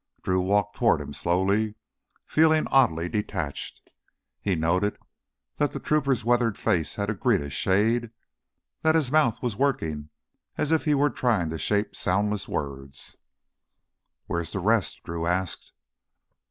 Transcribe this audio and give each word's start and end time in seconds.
Drew 0.23 0.41
walked 0.41 0.77
toward 0.77 0.99
him 0.99 1.13
slowly, 1.13 1.75
feeling 2.25 2.65
oddly 2.71 3.07
detached. 3.07 3.87
He 4.41 4.55
noted 4.55 4.97
that 5.57 5.73
the 5.73 5.79
trooper's 5.79 6.25
weathered 6.25 6.57
face 6.57 6.95
had 6.95 7.11
a 7.11 7.13
greenish 7.13 7.53
shade, 7.53 8.09
that 8.81 8.95
his 8.95 9.11
mouth 9.11 9.39
was 9.43 9.55
working 9.55 10.09
as 10.57 10.71
if 10.71 10.85
he 10.85 10.95
were 10.95 11.11
trying 11.11 11.51
to 11.51 11.59
shape 11.59 11.95
soundless 11.95 12.47
words. 12.47 13.15
"Where're 14.25 14.41
the 14.43 14.57
rest?" 14.57 15.03
Drew 15.03 15.27
asked. 15.27 15.71